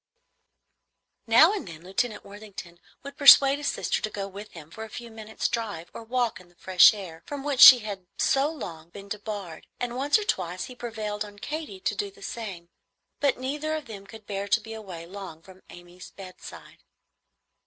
Now 1.27 1.53
and 1.53 1.67
then 1.67 1.83
Lieutenant 1.83 2.25
Worthington 2.25 2.79
would 3.03 3.17
persuade 3.19 3.59
his 3.59 3.67
sister 3.67 4.01
to 4.01 4.09
go 4.09 4.27
with 4.27 4.53
him 4.53 4.71
for 4.71 4.83
a 4.83 4.89
few 4.89 5.11
minutes' 5.11 5.47
drive 5.47 5.91
or 5.93 6.03
walk 6.03 6.39
in 6.41 6.49
the 6.49 6.55
fresh 6.55 6.91
air, 6.91 7.21
from 7.27 7.43
which 7.43 7.59
she 7.59 7.77
had 7.85 8.07
so 8.17 8.49
long 8.49 8.89
been 8.89 9.09
debarred, 9.09 9.67
and 9.79 9.95
once 9.95 10.17
or 10.17 10.23
twice 10.23 10.63
he 10.63 10.73
prevailed 10.75 11.23
on 11.23 11.37
Katy 11.37 11.79
to 11.81 11.93
do 11.93 12.09
the 12.09 12.23
same; 12.23 12.69
but 13.19 13.37
neither 13.37 13.75
of 13.75 13.85
them 13.85 14.07
could 14.07 14.25
bear 14.25 14.47
to 14.47 14.59
be 14.59 14.73
away 14.73 15.05
long 15.05 15.43
from 15.43 15.61
Amy's 15.69 16.09
bedside. 16.09 16.79